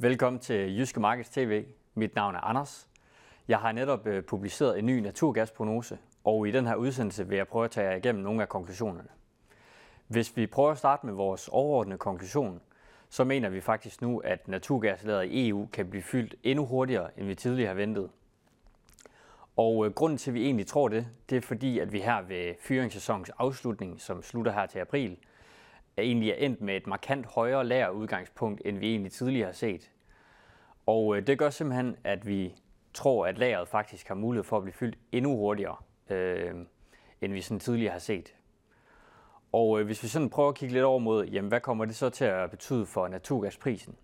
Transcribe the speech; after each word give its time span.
Velkommen 0.00 0.40
til 0.40 0.78
Jyske 0.78 1.00
Markets 1.00 1.30
TV. 1.30 1.64
Mit 1.94 2.14
navn 2.14 2.34
er 2.34 2.40
Anders. 2.40 2.88
Jeg 3.48 3.58
har 3.58 3.72
netop 3.72 4.06
øh, 4.06 4.24
publiceret 4.24 4.78
en 4.78 4.86
ny 4.86 4.98
naturgasprognose, 4.98 5.98
og 6.24 6.48
i 6.48 6.50
den 6.50 6.66
her 6.66 6.74
udsendelse 6.74 7.28
vil 7.28 7.36
jeg 7.36 7.48
prøve 7.48 7.64
at 7.64 7.70
tage 7.70 7.90
jer 7.90 7.96
igennem 7.96 8.22
nogle 8.22 8.42
af 8.42 8.48
konklusionerne. 8.48 9.08
Hvis 10.06 10.36
vi 10.36 10.46
prøver 10.46 10.70
at 10.70 10.78
starte 10.78 11.06
med 11.06 11.14
vores 11.14 11.48
overordnede 11.48 11.98
konklusion, 11.98 12.60
så 13.08 13.24
mener 13.24 13.48
vi 13.48 13.60
faktisk 13.60 14.02
nu, 14.02 14.18
at 14.18 14.48
naturgaslageret 14.48 15.26
i 15.26 15.48
EU 15.48 15.68
kan 15.72 15.90
blive 15.90 16.02
fyldt 16.02 16.34
endnu 16.42 16.66
hurtigere, 16.66 17.18
end 17.18 17.26
vi 17.26 17.34
tidligere 17.34 17.68
har 17.68 17.74
ventet. 17.74 18.10
Og 19.56 19.86
øh, 19.86 19.92
grunden 19.92 20.18
til, 20.18 20.30
at 20.30 20.34
vi 20.34 20.44
egentlig 20.44 20.66
tror 20.66 20.88
det, 20.88 21.06
det 21.30 21.36
er 21.36 21.40
fordi, 21.40 21.78
at 21.78 21.92
vi 21.92 22.00
her 22.00 22.22
ved 22.22 22.54
fyringssæsonens 22.60 23.30
afslutning, 23.38 24.00
som 24.00 24.22
slutter 24.22 24.52
her 24.52 24.66
til 24.66 24.78
april, 24.78 25.16
er 25.98 26.02
egentlig 26.02 26.30
er 26.30 26.34
endt 26.34 26.60
med 26.60 26.76
et 26.76 26.86
markant 26.86 27.26
højere 27.26 27.64
lagerudgangspunkt, 27.64 28.62
end 28.64 28.78
vi 28.78 28.90
egentlig 28.90 29.12
tidligere 29.12 29.46
har 29.46 29.52
set. 29.52 29.90
Og 30.86 31.16
øh, 31.16 31.26
det 31.26 31.38
gør 31.38 31.50
simpelthen, 31.50 31.96
at 32.04 32.26
vi 32.26 32.54
tror, 32.94 33.26
at 33.26 33.38
lageret 33.38 33.68
faktisk 33.68 34.08
har 34.08 34.14
mulighed 34.14 34.44
for 34.44 34.56
at 34.56 34.62
blive 34.62 34.72
fyldt 34.72 34.98
endnu 35.12 35.36
hurtigere, 35.36 35.76
øh, 36.10 36.54
end 37.20 37.32
vi 37.32 37.40
sådan 37.40 37.60
tidligere 37.60 37.92
har 37.92 37.98
set. 37.98 38.34
Og 39.52 39.80
øh, 39.80 39.86
hvis 39.86 40.02
vi 40.02 40.08
sådan 40.08 40.30
prøver 40.30 40.48
at 40.48 40.54
kigge 40.54 40.72
lidt 40.72 40.84
over 40.84 40.98
mod, 40.98 41.26
jamen 41.26 41.48
hvad 41.48 41.60
kommer 41.60 41.84
det 41.84 41.96
så 41.96 42.10
til 42.10 42.24
at 42.24 42.50
betyde 42.50 42.86
for 42.86 43.08
naturgasprisen? 43.08 43.96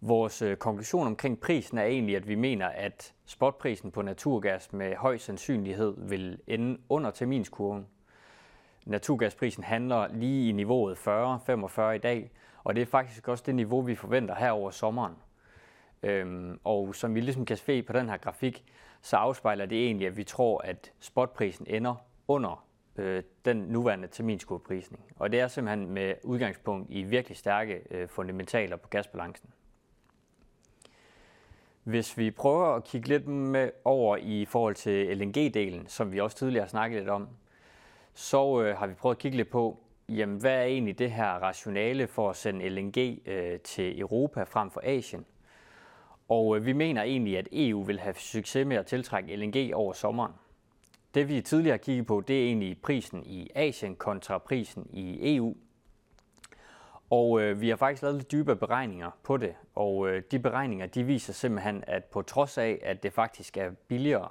Vores 0.00 0.42
øh, 0.42 0.56
konklusion 0.56 1.06
omkring 1.06 1.40
prisen 1.40 1.78
er 1.78 1.84
egentlig, 1.84 2.16
at 2.16 2.28
vi 2.28 2.34
mener, 2.34 2.66
at 2.66 3.14
spotprisen 3.24 3.90
på 3.90 4.02
naturgas 4.02 4.72
med 4.72 4.96
høj 4.96 5.16
sandsynlighed 5.16 5.94
vil 6.08 6.38
ende 6.46 6.78
under 6.88 7.10
terminskurven. 7.10 7.86
Naturgasprisen 8.86 9.64
handler 9.64 10.08
lige 10.12 10.48
i 10.48 10.52
niveauet 10.52 10.96
40-45 10.96 11.80
i 11.82 11.98
dag, 11.98 12.30
og 12.64 12.74
det 12.74 12.82
er 12.82 12.86
faktisk 12.86 13.28
også 13.28 13.44
det 13.46 13.54
niveau, 13.54 13.80
vi 13.80 13.94
forventer 13.94 14.34
her 14.34 14.50
over 14.50 14.70
sommeren. 14.70 15.14
Øhm, 16.02 16.60
og 16.64 16.94
som 16.94 17.14
vi 17.14 17.20
ligesom 17.20 17.44
kan 17.44 17.56
se 17.56 17.82
på 17.82 17.92
den 17.92 18.08
her 18.08 18.16
grafik, 18.16 18.64
så 19.02 19.16
afspejler 19.16 19.66
det 19.66 19.84
egentlig, 19.84 20.06
at 20.06 20.16
vi 20.16 20.24
tror, 20.24 20.58
at 20.58 20.92
spotprisen 21.00 21.66
ender 21.68 21.94
under 22.28 22.64
øh, 22.96 23.22
den 23.44 23.56
nuværende 23.56 24.08
terminskurveprisning. 24.08 25.04
Og 25.16 25.32
det 25.32 25.40
er 25.40 25.48
simpelthen 25.48 25.90
med 25.90 26.14
udgangspunkt 26.22 26.90
i 26.90 27.02
virkelig 27.02 27.36
stærke 27.36 27.82
øh, 27.90 28.08
fundamentaler 28.08 28.76
på 28.76 28.88
gasbalancen. 28.88 29.50
Hvis 31.84 32.18
vi 32.18 32.30
prøver 32.30 32.66
at 32.66 32.84
kigge 32.84 33.08
lidt 33.08 33.26
med 33.26 33.70
over 33.84 34.16
i 34.16 34.44
forhold 34.44 34.74
til 34.74 35.16
LNG-delen, 35.16 35.88
som 35.88 36.12
vi 36.12 36.20
også 36.20 36.36
tidligere 36.36 36.64
har 36.64 36.68
snakket 36.68 36.98
lidt 36.98 37.10
om, 37.10 37.28
så 38.14 38.62
øh, 38.62 38.76
har 38.76 38.86
vi 38.86 38.94
prøvet 38.94 39.14
at 39.14 39.18
kigge 39.18 39.36
lidt 39.36 39.50
på, 39.50 39.78
jamen, 40.08 40.36
hvad 40.40 40.54
er 40.58 40.62
egentlig 40.62 40.98
det 40.98 41.10
her 41.10 41.28
rationale 41.28 42.06
for 42.06 42.30
at 42.30 42.36
sende 42.36 42.68
LNG 42.68 43.28
øh, 43.28 43.60
til 43.60 44.00
Europa 44.00 44.42
frem 44.42 44.70
for 44.70 44.80
Asien? 44.84 45.26
Og 46.28 46.56
øh, 46.56 46.66
vi 46.66 46.72
mener 46.72 47.02
egentlig, 47.02 47.38
at 47.38 47.48
EU 47.52 47.82
vil 47.82 48.00
have 48.00 48.14
succes 48.14 48.66
med 48.66 48.76
at 48.76 48.86
tiltrække 48.86 49.36
LNG 49.36 49.74
over 49.74 49.92
sommeren. 49.92 50.32
Det 51.14 51.28
vi 51.28 51.40
tidligere 51.40 51.72
har 51.72 51.78
kigget 51.78 52.06
på, 52.06 52.20
det 52.20 52.42
er 52.42 52.46
egentlig 52.46 52.78
prisen 52.82 53.22
i 53.26 53.50
Asien 53.54 53.96
kontra 53.96 54.38
prisen 54.38 54.86
i 54.92 55.36
EU. 55.36 55.54
Og 57.10 57.40
øh, 57.40 57.60
vi 57.60 57.68
har 57.68 57.76
faktisk 57.76 58.02
lavet 58.02 58.16
lidt 58.16 58.32
dybere 58.32 58.56
beregninger 58.56 59.10
på 59.22 59.36
det, 59.36 59.54
og 59.74 60.08
øh, 60.08 60.22
de 60.30 60.38
beregninger 60.38 60.86
de 60.86 61.04
viser 61.04 61.32
simpelthen, 61.32 61.84
at 61.86 62.04
på 62.04 62.22
trods 62.22 62.58
af, 62.58 62.78
at 62.82 63.02
det 63.02 63.12
faktisk 63.12 63.56
er 63.56 63.70
billigere, 63.88 64.28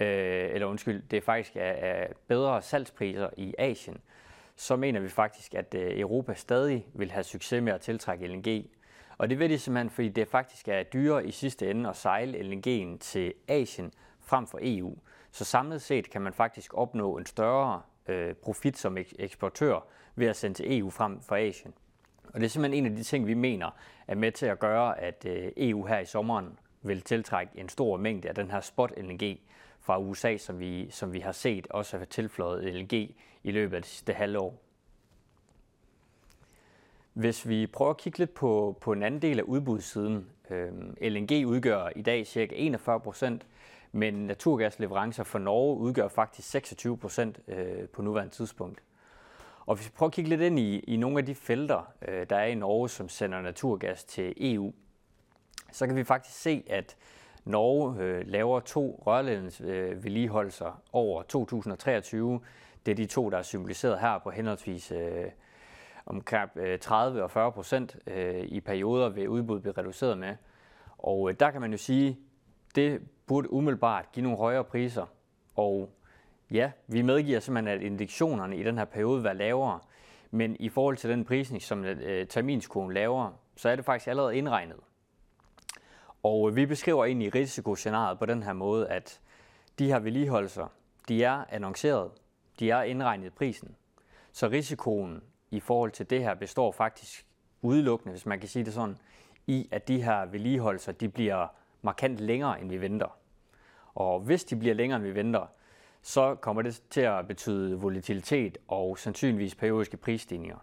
øh, 0.00 0.54
eller 0.54 0.66
undskyld, 0.66 1.02
det 1.10 1.22
faktisk 1.22 1.56
er, 1.56 1.60
er 1.60 2.06
bedre 2.28 2.62
salgspriser 2.62 3.28
i 3.36 3.54
Asien, 3.58 3.98
så 4.56 4.76
mener 4.76 5.00
vi 5.00 5.08
faktisk, 5.08 5.54
at 5.54 5.74
øh, 5.74 6.00
Europa 6.00 6.34
stadig 6.34 6.86
vil 6.94 7.10
have 7.10 7.24
succes 7.24 7.62
med 7.62 7.72
at 7.72 7.80
tiltrække 7.80 8.26
LNG. 8.26 8.70
Og 9.18 9.30
det 9.30 9.38
vil 9.38 9.50
de 9.50 9.58
simpelthen, 9.58 9.90
fordi 9.90 10.08
det 10.08 10.28
faktisk 10.28 10.68
er 10.68 10.82
dyrere 10.82 11.26
i 11.26 11.30
sidste 11.30 11.70
ende 11.70 11.90
at 11.90 11.96
sejle 11.96 12.38
LNG'en 12.38 12.98
til 12.98 13.34
Asien 13.48 13.92
frem 14.20 14.46
for 14.46 14.58
EU. 14.62 14.96
Så 15.30 15.44
samlet 15.44 15.82
set 15.82 16.10
kan 16.10 16.22
man 16.22 16.32
faktisk 16.32 16.74
opnå 16.74 17.16
en 17.16 17.26
større 17.26 17.82
øh, 18.08 18.34
profit 18.34 18.78
som 18.78 18.96
eksportør 19.18 19.86
ved 20.16 20.26
at 20.26 20.36
sende 20.36 20.56
til 20.56 20.78
EU 20.78 20.90
frem 20.90 21.20
for 21.20 21.36
Asien. 21.36 21.74
Og 22.24 22.40
det 22.40 22.44
er 22.44 22.48
simpelthen 22.50 22.84
en 22.84 22.90
af 22.92 22.96
de 22.96 23.02
ting, 23.02 23.26
vi 23.26 23.34
mener 23.34 23.70
er 24.08 24.14
med 24.14 24.32
til 24.32 24.46
at 24.46 24.58
gøre, 24.58 25.00
at 25.00 25.26
øh, 25.28 25.52
EU 25.56 25.86
her 25.86 25.98
i 25.98 26.04
sommeren 26.04 26.58
vil 26.82 27.00
tiltrække 27.00 27.52
en 27.58 27.68
stor 27.68 27.96
mængde 27.96 28.28
af 28.28 28.34
den 28.34 28.50
her 28.50 28.60
spot-LNG 28.60 29.38
fra 29.88 29.98
USA, 29.98 30.36
som 30.36 30.60
vi, 30.60 30.90
som 30.90 31.12
vi 31.12 31.20
har 31.20 31.32
set 31.32 31.66
også 31.70 31.96
have 31.96 32.06
tilføjet 32.06 32.74
LNG 32.74 32.92
i 33.42 33.50
løbet 33.50 33.76
af 33.76 33.82
det 33.82 33.90
sidste 33.90 34.12
halve 34.12 34.38
år. 34.38 34.62
Hvis 37.12 37.48
vi 37.48 37.66
prøver 37.66 37.90
at 37.90 37.96
kigge 37.96 38.18
lidt 38.18 38.34
på, 38.34 38.78
på 38.80 38.92
en 38.92 39.02
anden 39.02 39.22
del 39.22 39.38
af 39.38 39.42
udbudssiden, 39.42 40.26
øh, 40.50 40.72
LNG 41.00 41.46
udgør 41.46 41.88
i 41.96 42.02
dag 42.02 42.26
ca. 42.26 42.48
41 42.52 43.00
procent, 43.00 43.46
men 43.92 44.14
naturgasleverancer 44.14 45.24
for 45.24 45.38
Norge 45.38 45.76
udgør 45.78 46.08
faktisk 46.08 46.50
26 46.50 46.98
procent 46.98 47.40
øh, 47.48 47.88
på 47.88 48.02
nuværende 48.02 48.34
tidspunkt. 48.34 48.82
Og 49.66 49.76
hvis 49.76 49.86
vi 49.86 49.92
prøver 49.96 50.08
at 50.08 50.14
kigge 50.14 50.28
lidt 50.28 50.40
ind 50.40 50.58
i, 50.58 50.78
i 50.78 50.96
nogle 50.96 51.18
af 51.18 51.26
de 51.26 51.34
felter, 51.34 51.92
øh, 52.08 52.26
der 52.30 52.36
er 52.36 52.46
i 52.46 52.54
Norge, 52.54 52.88
som 52.88 53.08
sender 53.08 53.40
naturgas 53.40 54.04
til 54.04 54.34
EU, 54.36 54.72
så 55.72 55.86
kan 55.86 55.96
vi 55.96 56.04
faktisk 56.04 56.36
se, 56.36 56.64
at 56.70 56.96
Norge 57.48 58.02
øh, 58.02 58.26
laver 58.26 58.60
to 58.60 59.02
rørledningsvedligeholdelser 59.06 60.66
øh, 60.66 60.72
over 60.92 61.22
2023. 61.22 62.40
Det 62.86 62.92
er 62.92 62.96
de 62.96 63.06
to, 63.06 63.30
der 63.30 63.38
er 63.38 63.42
symboliseret 63.42 64.00
her 64.00 64.18
på 64.18 64.30
henholdsvis 64.30 64.92
øh, 64.92 65.24
omkring 66.06 66.50
øh, 66.56 66.78
30 66.78 67.22
og 67.22 67.30
40 67.30 67.52
procent 67.52 67.96
øh, 68.06 68.40
i 68.40 68.60
perioder 68.60 69.08
ved 69.08 69.28
udbud 69.28 69.60
blive 69.60 69.74
reduceret 69.78 70.18
med. 70.18 70.36
Og 70.98 71.30
øh, 71.30 71.36
der 71.40 71.50
kan 71.50 71.60
man 71.60 71.70
jo 71.70 71.78
sige, 71.78 72.18
det 72.74 73.00
burde 73.26 73.52
umiddelbart 73.52 74.12
give 74.12 74.22
nogle 74.22 74.38
højere 74.38 74.64
priser. 74.64 75.06
Og 75.54 75.90
ja, 76.50 76.70
vi 76.86 77.02
medgiver 77.02 77.40
simpelthen, 77.40 77.78
at 77.78 77.82
indikationerne 77.82 78.56
i 78.56 78.62
den 78.62 78.78
her 78.78 78.84
periode 78.84 79.24
var 79.24 79.32
lavere. 79.32 79.80
Men 80.30 80.56
i 80.60 80.68
forhold 80.68 80.96
til 80.96 81.10
den 81.10 81.24
prisning, 81.24 81.62
som 81.62 81.84
øh, 81.84 82.26
terminskurven 82.26 82.92
laver, 82.92 83.30
så 83.56 83.68
er 83.68 83.76
det 83.76 83.84
faktisk 83.84 84.08
allerede 84.08 84.36
indregnet. 84.36 84.76
Og 86.22 86.56
vi 86.56 86.66
beskriver 86.66 87.04
egentlig 87.04 87.34
risikoscenariet 87.34 88.18
på 88.18 88.26
den 88.26 88.42
her 88.42 88.52
måde, 88.52 88.88
at 88.88 89.20
de 89.78 89.86
her 89.86 89.98
vedligeholdelser, 89.98 90.66
de 91.08 91.24
er 91.24 91.44
annonceret, 91.48 92.10
de 92.58 92.70
er 92.70 92.82
indregnet 92.82 93.26
i 93.26 93.30
prisen. 93.30 93.76
Så 94.32 94.48
risikoen 94.48 95.22
i 95.50 95.60
forhold 95.60 95.90
til 95.90 96.10
det 96.10 96.22
her 96.22 96.34
består 96.34 96.72
faktisk 96.72 97.26
udelukkende, 97.62 98.12
hvis 98.12 98.26
man 98.26 98.40
kan 98.40 98.48
sige 98.48 98.64
det 98.64 98.74
sådan, 98.74 98.98
i 99.46 99.68
at 99.70 99.88
de 99.88 100.02
her 100.02 100.26
vedligeholdelser, 100.26 100.92
de 100.92 101.08
bliver 101.08 101.46
markant 101.82 102.20
længere, 102.20 102.60
end 102.60 102.68
vi 102.68 102.80
venter. 102.80 103.18
Og 103.94 104.20
hvis 104.20 104.44
de 104.44 104.56
bliver 104.56 104.74
længere, 104.74 104.96
end 104.96 105.06
vi 105.06 105.14
venter, 105.14 105.46
så 106.02 106.34
kommer 106.34 106.62
det 106.62 106.82
til 106.90 107.00
at 107.00 107.28
betyde 107.28 107.78
volatilitet 107.78 108.58
og 108.68 108.98
sandsynligvis 108.98 109.54
periodiske 109.54 109.96
prisstigninger. 109.96 110.58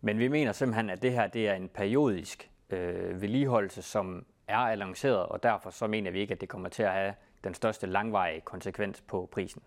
Men 0.00 0.18
vi 0.18 0.28
mener 0.28 0.52
simpelthen, 0.52 0.90
at 0.90 1.02
det 1.02 1.12
her 1.12 1.26
det 1.26 1.48
er 1.48 1.54
en 1.54 1.68
periodisk 1.68 2.50
øh, 2.70 3.22
vedligeholdelse, 3.22 3.82
som 3.82 4.26
er 4.50 4.56
annonceret, 4.56 5.26
og 5.26 5.42
derfor 5.42 5.70
så 5.70 5.86
mener 5.86 6.10
vi 6.10 6.20
ikke, 6.20 6.34
at 6.34 6.40
det 6.40 6.48
kommer 6.48 6.68
til 6.68 6.82
at 6.82 6.92
have 6.92 7.14
den 7.44 7.54
største 7.54 7.86
langvarige 7.86 8.40
konsekvens 8.40 9.00
på 9.00 9.28
prisen. 9.32 9.62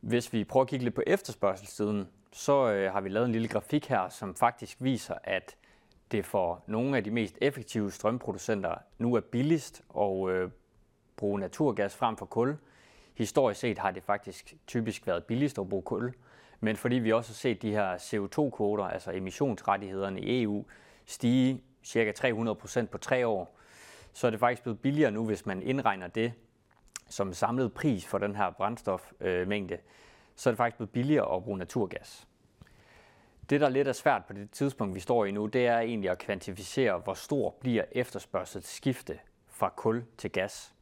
Hvis 0.00 0.32
vi 0.32 0.44
prøver 0.44 0.64
at 0.64 0.68
kigge 0.68 0.84
lidt 0.84 0.94
på 0.94 1.02
efterspørgselssiden, 1.06 2.08
så 2.32 2.72
øh, 2.72 2.92
har 2.92 3.00
vi 3.00 3.08
lavet 3.08 3.26
en 3.26 3.32
lille 3.32 3.48
grafik 3.48 3.88
her, 3.88 4.08
som 4.08 4.34
faktisk 4.34 4.76
viser, 4.80 5.14
at 5.24 5.56
det 6.12 6.26
for 6.26 6.62
nogle 6.66 6.96
af 6.96 7.04
de 7.04 7.10
mest 7.10 7.38
effektive 7.40 7.90
strømproducenter 7.90 8.74
nu 8.98 9.14
er 9.14 9.20
billigst 9.20 9.82
at 9.98 10.28
øh, 10.28 10.50
bruge 11.16 11.40
naturgas 11.40 11.96
frem 11.96 12.16
for 12.16 12.26
kul. 12.26 12.56
Historisk 13.14 13.60
set 13.60 13.78
har 13.78 13.90
det 13.90 14.02
faktisk 14.02 14.54
typisk 14.66 15.06
været 15.06 15.24
billigst 15.24 15.58
at 15.58 15.68
bruge 15.68 15.82
kul, 15.82 16.14
men 16.60 16.76
fordi 16.76 16.96
vi 16.96 17.12
også 17.12 17.30
har 17.30 17.34
set 17.34 17.62
de 17.62 17.70
her 17.70 17.96
CO2-kvoter, 17.96 18.84
altså 18.84 19.10
emissionsrettighederne 19.10 20.20
i 20.20 20.42
EU, 20.42 20.64
stige 21.10 21.62
ca. 21.86 22.12
300% 22.12 22.86
på 22.86 22.98
tre 22.98 23.26
år, 23.26 23.58
så 24.12 24.26
er 24.26 24.30
det 24.30 24.40
faktisk 24.40 24.62
blevet 24.62 24.80
billigere 24.80 25.10
nu, 25.10 25.26
hvis 25.26 25.46
man 25.46 25.62
indregner 25.62 26.06
det 26.06 26.32
som 27.08 27.32
samlet 27.32 27.74
pris 27.74 28.06
for 28.06 28.18
den 28.18 28.36
her 28.36 28.50
brændstofmængde, 28.50 29.78
så 30.36 30.50
er 30.50 30.52
det 30.52 30.56
faktisk 30.56 30.76
blevet 30.76 30.90
billigere 30.90 31.36
at 31.36 31.44
bruge 31.44 31.58
naturgas. 31.58 32.26
Det, 33.50 33.60
der 33.60 33.68
lidt 33.68 33.88
er 33.88 33.92
svært 33.92 34.24
på 34.24 34.32
det 34.32 34.50
tidspunkt, 34.50 34.94
vi 34.94 35.00
står 35.00 35.24
i 35.24 35.30
nu, 35.30 35.46
det 35.46 35.66
er 35.66 35.78
egentlig 35.78 36.10
at 36.10 36.18
kvantificere, 36.18 36.98
hvor 36.98 37.14
stor 37.14 37.54
bliver 37.60 37.84
efterspørgsel 37.92 38.62
skifte 38.62 39.18
fra 39.48 39.72
kul 39.76 40.04
til 40.18 40.32
gas. 40.32 40.74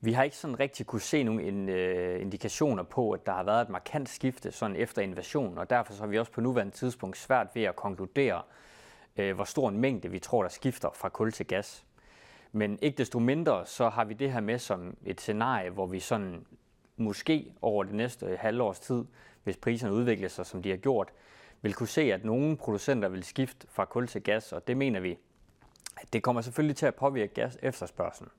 Vi 0.00 0.12
har 0.12 0.24
ikke 0.24 0.36
sådan 0.36 0.60
rigtig 0.60 0.86
kunne 0.86 1.00
se 1.00 1.22
nogle 1.22 1.72
øh, 1.72 2.20
indikationer 2.20 2.82
på, 2.82 3.10
at 3.10 3.26
der 3.26 3.32
har 3.32 3.42
været 3.42 3.62
et 3.62 3.68
markant 3.68 4.08
skifte 4.08 4.52
sådan 4.52 4.76
efter 4.76 5.02
invasionen, 5.02 5.58
og 5.58 5.70
derfor 5.70 5.92
så 5.92 6.00
har 6.00 6.06
vi 6.06 6.18
også 6.18 6.32
på 6.32 6.40
nuværende 6.40 6.72
tidspunkt 6.72 7.16
svært 7.16 7.46
ved 7.54 7.62
at 7.62 7.76
konkludere, 7.76 8.42
øh, 9.16 9.34
hvor 9.34 9.44
stor 9.44 9.68
en 9.68 9.78
mængde 9.78 10.10
vi 10.10 10.18
tror, 10.18 10.42
der 10.42 10.50
skifter 10.50 10.90
fra 10.94 11.08
kul 11.08 11.32
til 11.32 11.46
gas. 11.46 11.86
Men 12.52 12.78
ikke 12.82 12.98
desto 12.98 13.18
mindre, 13.18 13.66
så 13.66 13.88
har 13.88 14.04
vi 14.04 14.14
det 14.14 14.32
her 14.32 14.40
med 14.40 14.58
som 14.58 14.96
et 15.04 15.20
scenarie, 15.20 15.70
hvor 15.70 15.86
vi 15.86 16.00
sådan 16.00 16.46
måske 16.96 17.52
over 17.62 17.84
det 17.84 17.94
næste 17.94 18.36
halvårs 18.36 18.80
tid, 18.80 19.04
hvis 19.44 19.56
priserne 19.56 19.94
udvikler 19.94 20.28
sig, 20.28 20.46
som 20.46 20.62
de 20.62 20.70
har 20.70 20.76
gjort, 20.76 21.12
vil 21.62 21.74
kunne 21.74 21.88
se, 21.88 22.12
at 22.12 22.24
nogle 22.24 22.56
producenter 22.56 23.08
vil 23.08 23.24
skifte 23.24 23.66
fra 23.70 23.84
kul 23.84 24.08
til 24.08 24.22
gas, 24.22 24.52
og 24.52 24.66
det 24.66 24.76
mener 24.76 25.00
vi, 25.00 25.18
at 25.96 26.12
det 26.12 26.22
kommer 26.22 26.42
selvfølgelig 26.42 26.76
til 26.76 26.86
at 26.86 26.94
påvirke 26.94 27.34
gas 27.34 27.58
efterspørgselen. 27.62 28.30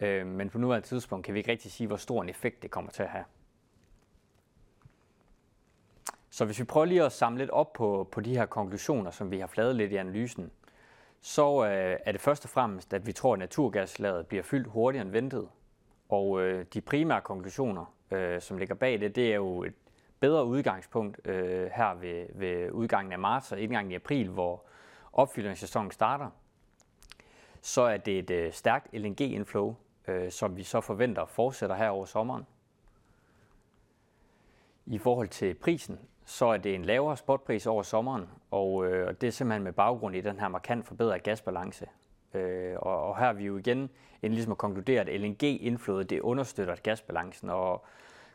Øh, 0.00 0.26
men 0.26 0.50
på 0.50 0.58
nuværende 0.58 0.88
tidspunkt 0.88 1.24
kan 1.24 1.34
vi 1.34 1.38
ikke 1.38 1.50
rigtig 1.50 1.72
sige, 1.72 1.86
hvor 1.86 1.96
stor 1.96 2.22
en 2.22 2.28
effekt 2.28 2.62
det 2.62 2.70
kommer 2.70 2.90
til 2.90 3.02
at 3.02 3.08
have. 3.08 3.24
Så 6.36 6.44
hvis 6.44 6.58
vi 6.58 6.64
prøver 6.64 6.86
lige 6.86 7.04
at 7.04 7.12
samle 7.12 7.38
lidt 7.38 7.50
op 7.50 7.72
på, 7.72 8.08
på 8.12 8.20
de 8.20 8.36
her 8.36 8.46
konklusioner, 8.46 9.10
som 9.10 9.30
vi 9.30 9.38
har 9.38 9.46
fladet 9.46 9.76
lidt 9.76 9.92
i 9.92 9.96
analysen, 9.96 10.50
så 11.20 11.64
øh, 11.64 11.98
er 12.04 12.12
det 12.12 12.20
først 12.20 12.44
og 12.44 12.50
fremmest, 12.50 12.94
at 12.94 13.06
vi 13.06 13.12
tror, 13.12 13.32
at 13.32 13.38
naturgaslaget 13.38 14.26
bliver 14.26 14.42
fyldt 14.42 14.66
hurtigere 14.66 15.04
end 15.04 15.12
ventet. 15.12 15.48
Og 16.08 16.42
øh, 16.42 16.66
de 16.74 16.80
primære 16.80 17.20
konklusioner, 17.20 17.94
øh, 18.10 18.40
som 18.40 18.58
ligger 18.58 18.74
bag 18.74 19.00
det, 19.00 19.16
det 19.16 19.30
er 19.30 19.34
jo 19.34 19.62
et 19.62 19.74
bedre 20.20 20.46
udgangspunkt 20.46 21.20
øh, 21.24 21.70
her 21.74 21.94
ved, 21.94 22.26
ved 22.34 22.70
udgangen 22.70 23.12
af 23.12 23.18
marts 23.18 23.52
og 23.52 23.60
indgangen 23.60 23.92
i 23.92 23.94
april, 23.94 24.28
hvor 24.28 24.64
opfyldningssæsonen 25.12 25.90
starter. 25.90 26.30
Så 27.60 27.82
er 27.82 27.96
det 27.96 28.18
et 28.18 28.30
øh, 28.30 28.52
stærkt 28.52 28.88
LNG-inflow, 28.92 29.74
øh, 30.08 30.30
som 30.30 30.56
vi 30.56 30.62
så 30.62 30.80
forventer 30.80 31.26
fortsætter 31.26 31.76
her 31.76 31.88
over 31.88 32.04
sommeren. 32.04 32.46
I 34.86 34.98
forhold 34.98 35.28
til 35.28 35.54
prisen, 35.54 35.98
så 36.26 36.46
er 36.46 36.56
det 36.56 36.74
en 36.74 36.84
lavere 36.84 37.16
spotpris 37.16 37.66
over 37.66 37.82
sommeren, 37.82 38.28
og 38.50 38.86
øh, 38.86 39.14
det 39.20 39.26
er 39.26 39.30
simpelthen 39.30 39.62
med 39.62 39.72
baggrund 39.72 40.16
i 40.16 40.20
den 40.20 40.40
her 40.40 40.48
markant 40.48 40.86
forbedrede 40.86 41.18
gasbalance. 41.18 41.86
Øh, 42.34 42.76
og, 42.76 43.02
og 43.02 43.18
her 43.18 43.26
er 43.26 43.32
vi 43.32 43.44
jo 43.44 43.56
igen 43.56 43.90
en 44.22 44.32
ligesom 44.32 44.52
at 44.52 44.58
konkludere, 44.58 45.00
at 45.00 45.20
LNG-indflødet 45.20 46.10
det 46.10 46.20
understøtter 46.20 46.76
gasbalancen, 46.82 47.50
og 47.50 47.84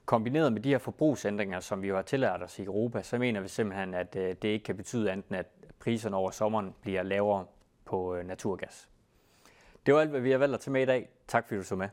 kombineret 0.05 0.53
med 0.53 0.61
de 0.61 0.69
her 0.69 0.77
forbrugsændringer, 0.77 1.59
som 1.59 1.81
vi 1.81 1.87
jo 1.87 1.95
har 1.95 2.01
tillært 2.01 2.43
os 2.43 2.59
i 2.59 2.63
Europa, 2.63 3.01
så 3.01 3.17
mener 3.17 3.41
vi 3.41 3.47
simpelthen, 3.47 3.93
at 3.93 4.15
øh, 4.15 4.35
det 4.41 4.47
ikke 4.47 4.63
kan 4.63 4.77
betyde 4.77 5.11
andet, 5.11 5.35
at 5.35 5.47
priserne 5.79 6.15
over 6.15 6.31
sommeren 6.31 6.75
bliver 6.81 7.03
lavere 7.03 7.45
på 7.85 8.15
øh, 8.15 8.27
naturgas. 8.27 8.89
Det 9.85 9.93
var 9.93 10.01
alt, 10.01 10.09
hvad 10.09 10.21
vi 10.21 10.31
har 10.31 10.37
valgt 10.37 10.53
at 10.53 10.59
tage 10.59 10.71
med 10.71 10.81
i 10.81 10.85
dag. 10.85 11.09
Tak 11.27 11.47
fordi 11.47 11.57
du 11.57 11.63
så 11.63 11.75
med. 11.75 11.89